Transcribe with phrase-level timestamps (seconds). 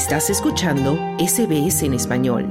[0.00, 2.46] Estás escuchando SBS en español.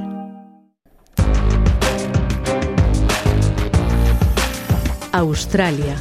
[5.12, 5.96] Australia.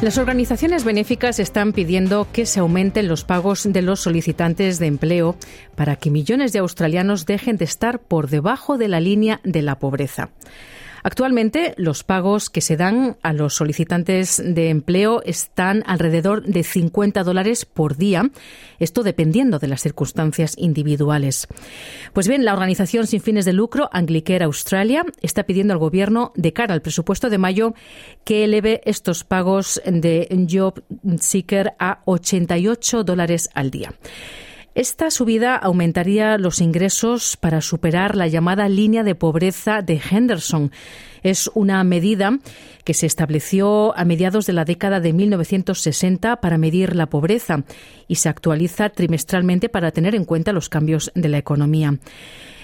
[0.00, 5.36] Las organizaciones benéficas están pidiendo que se aumenten los pagos de los solicitantes de empleo
[5.74, 9.78] para que millones de australianos dejen de estar por debajo de la línea de la
[9.78, 10.30] pobreza.
[11.06, 17.22] Actualmente, los pagos que se dan a los solicitantes de empleo están alrededor de 50
[17.22, 18.30] dólares por día,
[18.78, 21.46] esto dependiendo de las circunstancias individuales.
[22.14, 26.54] Pues bien, la organización sin fines de lucro Anglicare Australia está pidiendo al gobierno, de
[26.54, 27.74] cara al presupuesto de mayo,
[28.24, 30.82] que eleve estos pagos de Job
[31.20, 33.92] Seeker a 88 dólares al día.
[34.74, 40.72] Esta subida aumentaría los ingresos para superar la llamada línea de pobreza de Henderson.
[41.22, 42.40] Es una medida
[42.82, 47.62] que se estableció a mediados de la década de 1960 para medir la pobreza
[48.08, 51.96] y se actualiza trimestralmente para tener en cuenta los cambios de la economía.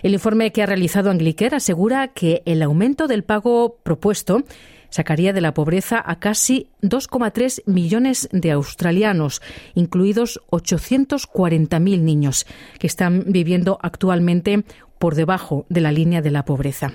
[0.03, 4.43] El informe que ha realizado Anglicare asegura que el aumento del pago propuesto
[4.91, 9.41] sacaría de la pobreza a casi 2,3 millones de australianos,
[9.75, 12.47] incluidos 840.000 niños
[12.79, 14.65] que están viviendo actualmente
[14.99, 16.93] por debajo de la línea de la pobreza.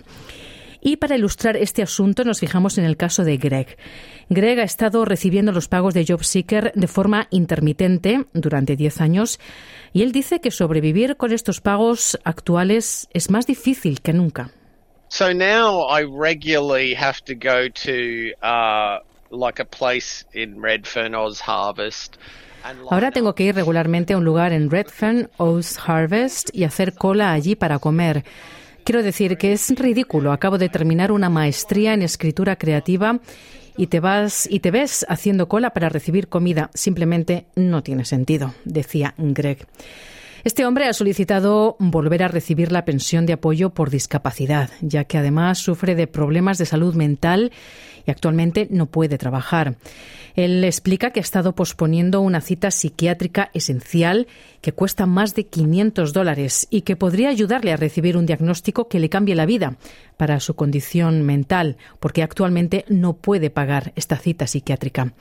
[0.86, 3.76] Y para ilustrar este asunto nos fijamos en el caso de Greg.
[4.30, 9.40] Greg ha estado recibiendo los pagos de JobSeeker de forma intermitente durante 10 años
[9.94, 14.52] y él dice que sobrevivir con estos pagos actuales es más difícil que nunca.
[15.16, 18.34] So now I regularly have to go to
[19.32, 22.18] like a place in Redfern, Oz Harvest.
[22.92, 27.32] Ahora tengo que ir regularmente a un lugar en Redfern, Oz Harvest y hacer cola
[27.32, 28.26] allí para comer.
[28.84, 30.34] Quiero decir que es ridículo.
[30.34, 33.20] Acabo de terminar una maestría en escritura creativa
[33.78, 36.72] y te vas y te ves haciendo cola para recibir comida.
[36.74, 39.66] Simplemente no tiene sentido, decía Greg.
[40.46, 45.18] Este hombre ha solicitado volver a recibir la pensión de apoyo por discapacidad, ya que
[45.18, 47.52] además sufre de problemas de salud mental
[48.06, 49.78] y actualmente no puede trabajar.
[50.36, 54.28] Él explica que ha estado posponiendo una cita psiquiátrica esencial
[54.62, 59.00] que cuesta más de 500 dólares y que podría ayudarle a recibir un diagnóstico que
[59.00, 59.78] le cambie la vida
[60.16, 65.12] para su condición mental, porque actualmente no puede pagar esta cita psiquiátrica.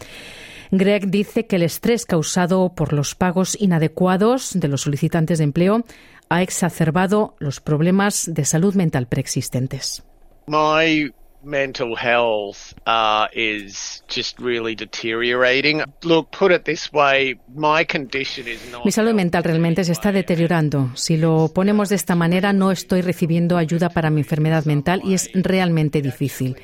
[0.79, 5.85] Greg dice que el estrés causado por los pagos inadecuados de los solicitantes de empleo
[6.29, 10.03] ha exacerbado los problemas de salud mental preexistentes.
[10.47, 15.83] My mental health uh, is just really deteriorating.
[16.03, 20.13] Look, put it this way, my condition is not Mi salud mental realmente se está
[20.13, 20.91] deteriorando.
[20.95, 25.15] Si lo ponemos de esta manera, no estoy recibiendo ayuda para mi enfermedad mental y
[25.15, 26.57] es realmente difícil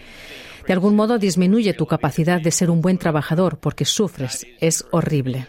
[0.67, 4.47] de algún modo disminuye tu capacidad de ser un buen trabajador porque sufres.
[4.61, 5.47] Es horrible.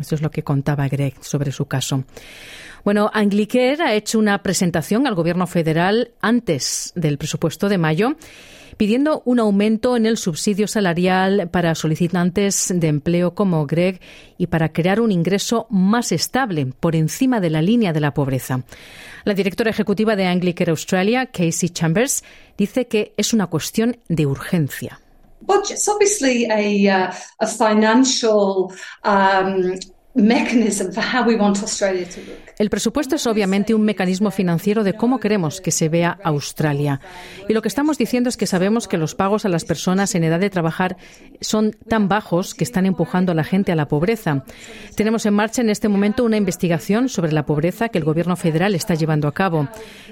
[0.00, 2.04] Eso es lo que contaba Greg sobre su caso.
[2.84, 8.16] Bueno, Anglicare ha hecho una presentación al gobierno federal antes del presupuesto de mayo
[8.76, 14.00] pidiendo un aumento en el subsidio salarial para solicitantes de empleo como Greg
[14.36, 18.64] y para crear un ingreso más estable por encima de la línea de la pobreza.
[19.24, 22.24] La directora ejecutiva de Anglicare Australia, Casey Chambers,
[22.56, 25.00] dice que es una cuestión de urgencia.
[32.58, 37.00] El presupuesto es obviamente un mecanismo financiero de cómo queremos que se vea Australia.
[37.48, 40.24] Y lo que estamos diciendo es que sabemos que los pagos a las personas en
[40.24, 40.96] edad de trabajar
[41.40, 44.44] son tan bajos que están empujando a la gente a la pobreza.
[44.96, 48.74] Tenemos en marcha en este momento una investigación sobre la pobreza que el Gobierno federal
[48.74, 49.68] está llevando a cabo.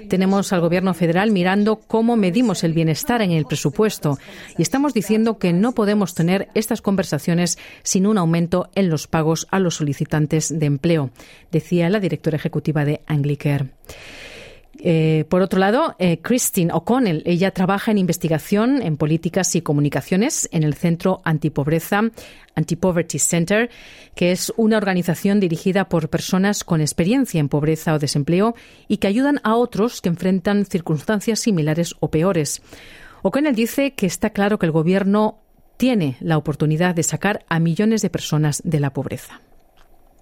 [0.07, 4.19] Tenemos al Gobierno federal mirando cómo medimos el bienestar en el presupuesto
[4.57, 9.47] y estamos diciendo que no podemos tener estas conversaciones sin un aumento en los pagos
[9.51, 11.11] a los solicitantes de empleo,
[11.51, 13.67] decía la directora ejecutiva de Anglicare.
[14.79, 20.47] Eh, por otro lado, eh, Christine O'Connell, ella trabaja en investigación en políticas y comunicaciones
[20.51, 22.03] en el Centro Antipobreza,
[22.55, 23.69] Anti-Poverty Center,
[24.15, 28.55] que es una organización dirigida por personas con experiencia en pobreza o desempleo
[28.87, 32.61] y que ayudan a otros que enfrentan circunstancias similares o peores.
[33.23, 35.39] O'Connell dice que está claro que el Gobierno
[35.77, 39.41] tiene la oportunidad de sacar a millones de personas de la pobreza.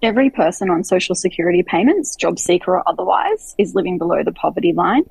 [0.05, 4.71] Every person on social security payments, job seeker or otherwise, is living below the poverty
[4.71, 5.01] line.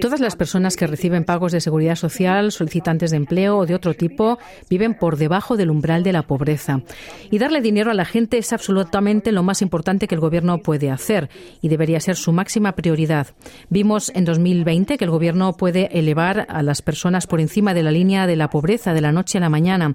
[0.00, 3.94] Todas las personas que reciben pagos de seguridad social, solicitantes de empleo o de otro
[3.94, 4.38] tipo,
[4.70, 6.82] viven por debajo del umbral de la pobreza.
[7.30, 10.90] Y darle dinero a la gente es absolutamente lo más importante que el Gobierno puede
[10.90, 11.28] hacer
[11.60, 13.28] y debería ser su máxima prioridad.
[13.68, 17.90] Vimos en 2020 que el Gobierno puede elevar a las personas por encima de la
[17.90, 19.94] línea de la pobreza de la noche a la mañana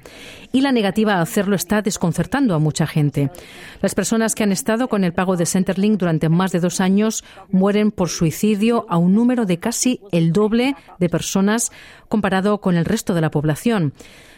[0.51, 3.31] y la negativa a hacerlo está desconcertando a mucha gente.
[3.81, 7.23] Las personas que han estado con el pago de Centerlink durante más de dos años
[7.49, 8.40] mueren por suicidio
[8.87, 11.71] a un número de casi el doble de personas
[12.07, 13.93] comparado con el resto de la población.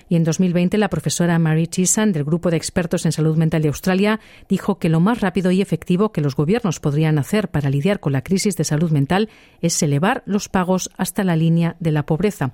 [0.10, 3.70] Y en 2020 la profesora Mary Chisan del Grupo de Expertos en Salud Mental de
[3.70, 4.20] Australia
[4.50, 8.12] dijo que lo más rápido y efectivo que los gobiernos podrían hacer para lidiar con
[8.12, 9.30] la crisis de salud mental
[9.62, 12.52] es elevar los pagos hasta la línea de la pobreza.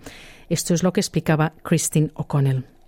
[0.50, 2.79] Esto es lo que explicaba Christine O'Connell.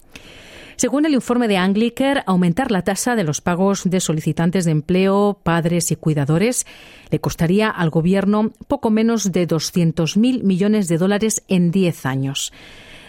[0.81, 5.39] Según el informe de Anglicare, aumentar la tasa de los pagos de solicitantes de empleo,
[5.43, 6.65] padres y cuidadores
[7.11, 12.51] le costaría al Gobierno poco menos de 200.000 millones de dólares en 10 años.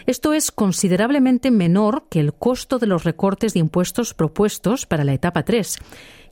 [0.05, 5.13] Esto es considerablemente menor que el costo de los recortes de impuestos propuestos para la
[5.13, 5.79] etapa 3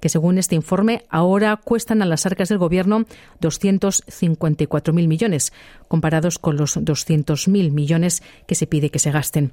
[0.01, 3.06] que según este informe ahora cuestan a las arcas del Gobierno
[3.39, 5.53] 254.000 millones,
[5.88, 9.51] comparados con los 200.000 millones que se pide que se gasten.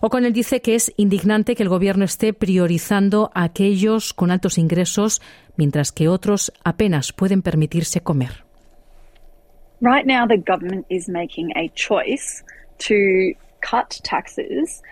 [0.00, 5.20] O'Connell dice que es indignante que el Gobierno esté priorizando a aquellos con altos ingresos,
[5.56, 8.44] mientras que otros apenas pueden permitirse comer.
[9.80, 12.44] Right now, the government is making a choice
[12.78, 14.82] to cut taxes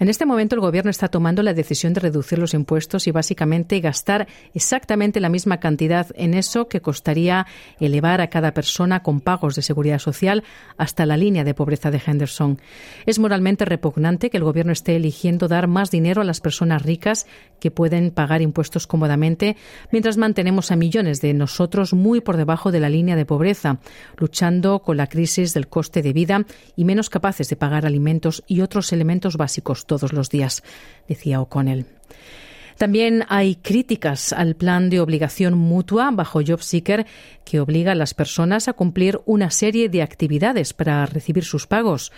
[0.00, 3.80] en este momento el gobierno está tomando la decisión de reducir los impuestos y básicamente
[3.80, 7.46] gastar exactamente la misma cantidad en eso que costaría
[7.80, 10.44] elevar a cada persona con pagos de seguridad social
[10.76, 12.58] hasta la línea de pobreza de Henderson.
[13.06, 17.26] Es moralmente repugnante que el gobierno esté eligiendo dar más dinero a las personas ricas
[17.60, 19.56] que pueden pagar impuestos cómodamente
[19.90, 23.78] mientras mantenemos a millones de nosotros muy por debajo de la línea de pobreza,
[24.16, 26.44] luchando con la crisis del coste de vida
[26.76, 30.64] y menos capaces de pagar alimentos y otros elementos básicos todos los días,
[31.06, 31.86] decía O'Connell.
[32.78, 37.06] También hay críticas al plan de obligación mutua bajo JobSeeker
[37.44, 42.12] que obliga a las personas a cumplir una serie de actividades para recibir sus pagos.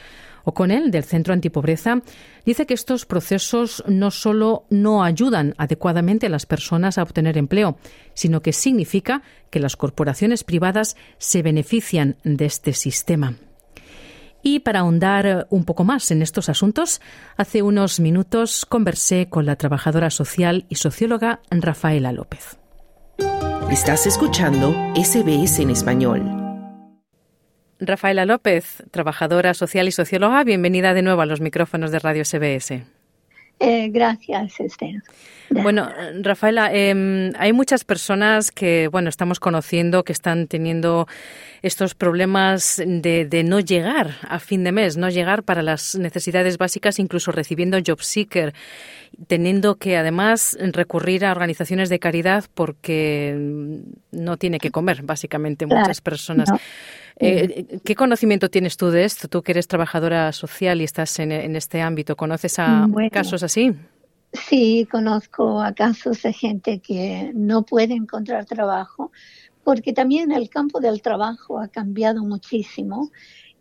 [0.45, 2.03] O'Connell, del Centro Antipobreza,
[2.45, 7.79] dice que estos procesos no solo no ayudan adecuadamente a las personas a obtener empleo,
[8.13, 13.37] sino que significa que las corporaciones privadas se benefician de este sistema.
[14.43, 17.01] Y para ahondar un poco más en estos asuntos,
[17.37, 22.59] hace unos minutos conversé con la trabajadora social y socióloga Rafaela López.
[23.71, 26.23] Estás escuchando SBS en español.
[27.79, 33.00] Rafaela López, trabajadora social y socióloga, bienvenida de nuevo a los micrófonos de Radio SBS.
[33.61, 35.03] Eh, gracias, Esther.
[35.51, 35.91] Bueno,
[36.23, 41.09] Rafaela, em, hay muchas personas que, bueno, estamos conociendo que están teniendo
[41.61, 47.01] estos problemas de, no llegar a fin de mes, no llegar para las necesidades básicas,
[47.01, 48.55] incluso recibiendo job seeker,
[49.27, 53.37] teniendo que además recurrir a organizaciones de caridad porque
[54.13, 56.49] no tiene que comer, básicamente, muchas personas.
[57.21, 59.29] Eh, ¿Qué conocimiento tienes tú de esto?
[59.29, 63.75] Tú que eres trabajadora social y estás en, este ámbito, ¿conoces a casos así?
[64.33, 69.13] Sí, conozco a casos de gente que no puede encontrar trabajo,
[69.65, 73.11] porque también el campo del trabajo ha cambiado muchísimo.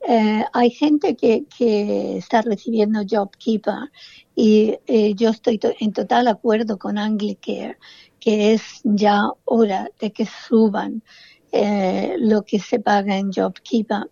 [0.08, 3.92] Eh, hay gente que, que, está recibiendo JobKeeper
[4.34, 7.78] y eh, yo estoy en total acuerdo con Anglicare
[8.20, 11.04] que es ya hora de que suban
[11.52, 14.10] eh, lo que se paga en JobKeeper.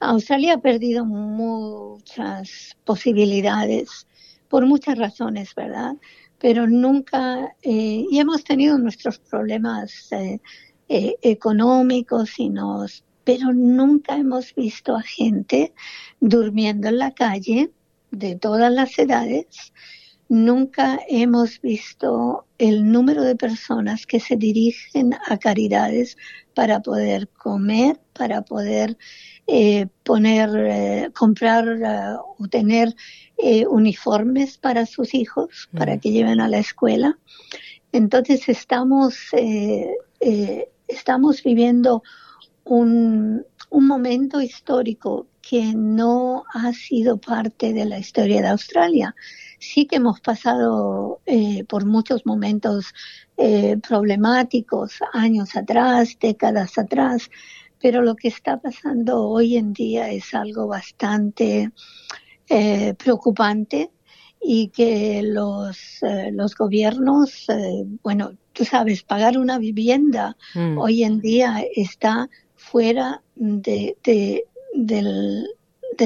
[0.00, 4.06] Australia ha perdido muchas posibilidades
[4.48, 5.96] por muchas razones, ¿verdad?
[6.38, 10.40] Pero nunca, eh, y hemos tenido nuestros problemas eh,
[10.88, 15.74] económicos y nos, pero nunca hemos visto a gente
[16.20, 17.70] durmiendo en la calle
[18.10, 19.72] de todas las edades.
[20.28, 26.16] Nunca hemos visto el número de personas que se dirigen a caridades
[26.54, 28.98] para poder comer, para poder
[30.04, 31.66] poner, comprar
[32.38, 32.94] o tener
[33.38, 36.00] eh, uniformes para sus hijos, para mm.
[36.00, 37.16] que lleven a la escuela.
[37.92, 42.02] Entonces estamos, eh, eh, estamos viviendo
[42.64, 49.14] un, un, momento histórico que no ha sido parte de la historia de Australia.
[49.58, 51.20] Sí que hemos pasado
[51.68, 52.92] por muchos momentos
[53.86, 57.30] problemáticos años atrás, décadas atrás,
[57.80, 61.70] pero lo que está pasando hoy en día es algo bastante
[62.48, 63.90] eh, preocupante
[64.40, 70.78] y que los, eh, los gobiernos, eh, bueno, tú sabes, pagar una vivienda mm.
[70.78, 74.44] hoy en día está fuera de,
[74.78, 75.48] del,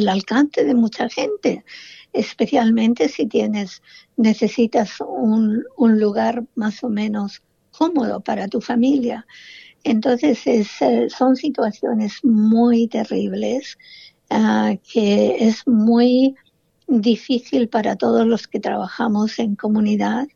[0.08, 1.64] alcance de mucha gente,
[2.12, 3.82] especialmente si tienes,
[4.16, 9.26] necesitas un, lugar más o menos cómodo para tu familia.
[9.84, 10.64] Entonces eh,
[11.10, 13.76] son situaciones muy terribles
[14.30, 16.34] ah, que es muy
[16.86, 20.28] difícil para todos los que trabajamos en comunidad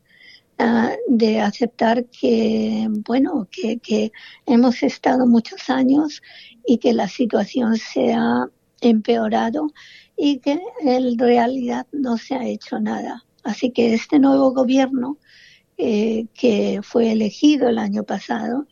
[1.07, 4.11] de aceptar que, bueno, que, que,
[4.45, 6.21] hemos estado muchos años
[6.65, 8.47] y que la situación se ha
[8.81, 9.71] empeorado
[10.15, 13.23] y que en realidad no se ha hecho nada.
[13.43, 15.17] Así que este nuevo gobierno
[15.77, 18.65] eh, que fue elegido el año pasado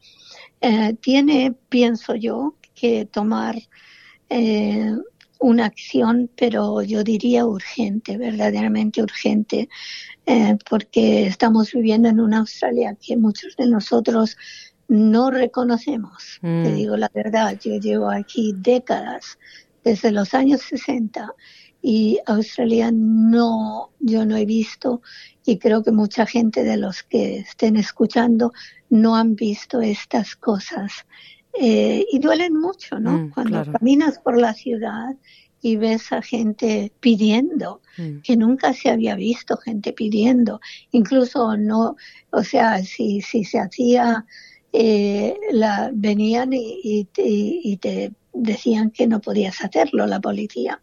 [0.62, 3.56] eh, tiene, pienso yo, que tomar
[4.30, 4.92] eh,
[5.40, 9.70] una acción, pero yo diría urgente, verdaderamente urgente,
[10.26, 14.38] eh, porque estamos viviendo en una Australia que muchos de nosotros
[14.88, 16.40] no reconocemos.
[16.42, 16.76] Te mm.
[16.76, 19.38] digo la verdad, yo llevo aquí décadas,
[19.84, 21.32] desde los años 60,
[21.82, 25.02] y Australia no, yo no he visto,
[25.46, 28.52] y creo que mucha gente de los que estén escuchando
[28.90, 31.06] no han visto estas cosas.
[31.60, 33.14] Eh, y duelen mucho, ¿no?
[33.14, 35.16] Mm, Cuando caminas por la ciudad
[35.62, 38.20] y ves a gente pidiendo, mm.
[38.22, 40.60] que nunca se había visto gente pidiendo,
[40.92, 41.96] incluso no,
[42.32, 44.26] o sea, si, si se hacía,
[44.74, 50.82] eh, la, venían y, y, te decían que no podías hacerlo, la policía.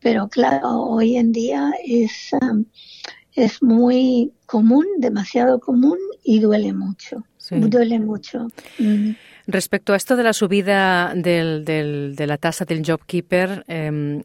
[0.00, 2.64] Pero claro, hoy en día es, um,
[3.34, 7.24] es muy común, demasiado común y duele mucho.
[7.50, 8.48] Duele mucho.
[8.78, 9.10] Mm.
[9.46, 14.22] Respecto a esto de la subida del, del, de la tasa del JobKeeper, eh,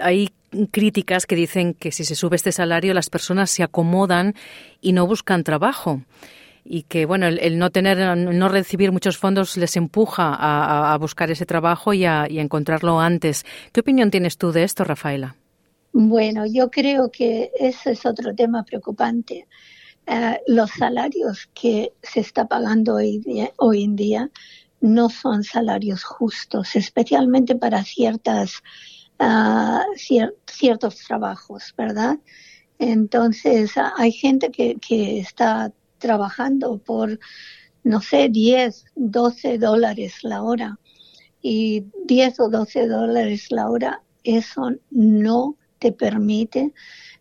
[0.00, 0.30] hay
[0.70, 4.34] críticas que dicen que si se sube este salario las personas se acomodan
[4.80, 6.02] y no buscan trabajo
[6.64, 11.30] y que bueno el, no tener no recibir muchos fondos les empuja a, a buscar
[11.30, 13.44] ese trabajo y a, y a, encontrarlo antes.
[13.72, 15.36] ¿Qué opinión tienes tú de esto, Rafaela?
[15.92, 19.46] Bueno, yo creo que ese es otro tema preocupante.
[20.06, 23.22] Eh, los salarios que se está pagando hoy,
[23.56, 24.30] hoy en día
[24.80, 28.62] no son salarios justos, especialmente para ciertas,
[29.20, 29.80] uh,
[30.46, 32.18] ciertos trabajos, ¿verdad?
[32.78, 37.20] Entonces, hay gente que, que está trabajando por,
[37.84, 40.78] no sé, 10, 12 dólares la hora.
[41.40, 46.72] Y 10 o 12 dólares la hora, eso no te permite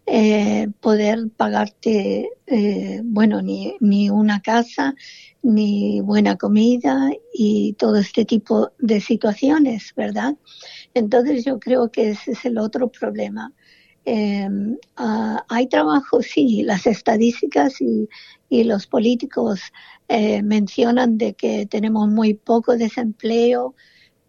[0.05, 4.93] eh, poder pagarte, eh, bueno, ni, ni una casa,
[5.41, 10.35] ni buena comida y todo este tipo de situaciones, ¿verdad?
[10.93, 13.51] Entonces yo creo que ese es el otro problema.
[14.05, 14.47] Eh,
[15.49, 18.07] hay trabajo, sí, las estadísticas y,
[18.49, 19.61] y los políticos
[20.07, 23.75] eh, mencionan de que tenemos muy poco desempleo,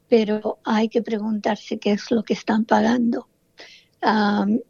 [0.08, 3.28] pero hay que preguntarse qué es lo que están pagando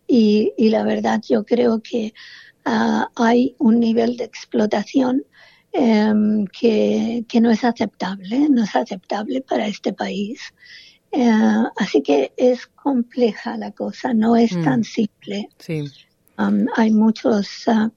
[0.07, 2.13] y, y, la verdad yo creo que
[2.67, 5.25] uh, hay un nivel de explotación
[5.73, 10.53] um, que, que, no es aceptable, no es aceptable para este país.
[11.13, 14.65] Uh, así que es compleja la cosa, no es mm.
[14.65, 15.49] tan simple.
[15.59, 15.85] Sí.
[16.39, 17.91] Um, hay muchos, uh,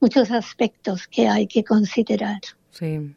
[0.00, 2.40] muchos aspectos que hay que considerar.
[2.70, 3.14] Sí.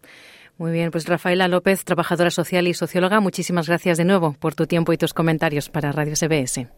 [0.58, 4.68] Muy bien, pues Rafaela López, trabajadora social y socióloga, muchísimas gracias de nuevo por tu
[4.68, 6.70] tiempo y tus comentarios para Radio CBS.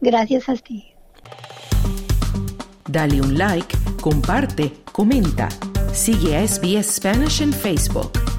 [0.00, 0.94] Gracias a ti.
[2.88, 5.48] Dale un like, comparte, comenta.
[5.92, 8.29] Sigue a SBS Spanish en Facebook.